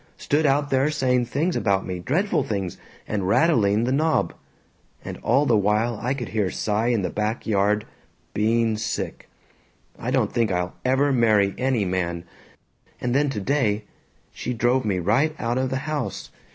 Stood 0.17 0.47
out 0.47 0.71
there 0.71 0.89
saying 0.89 1.25
things 1.27 1.55
about 1.55 1.85
me, 1.85 1.99
dreadful 1.99 2.43
things, 2.43 2.79
and 3.07 3.27
rattling 3.27 3.83
the 3.83 3.91
knob. 3.91 4.33
And 5.05 5.17
all 5.17 5.45
the 5.45 5.55
while 5.55 5.99
I 6.01 6.15
could 6.15 6.29
hear 6.29 6.49
Cy 6.49 6.87
in 6.87 7.03
the 7.03 7.11
back 7.11 7.45
yard 7.45 7.85
being 8.33 8.77
sick. 8.77 9.29
I 9.99 10.09
don't 10.09 10.33
think 10.33 10.51
I'll 10.51 10.73
ever 10.83 11.13
marry 11.13 11.53
any 11.55 11.85
man. 11.85 12.23
And 12.99 13.13
then 13.13 13.29
today 13.29 13.83
"She 14.33 14.55
drove 14.55 14.85
me 14.85 14.97
right 14.97 15.35
out 15.37 15.59
of 15.59 15.69
the 15.69 15.77
house. 15.85 16.31